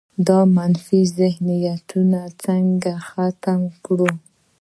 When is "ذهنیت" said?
1.19-1.83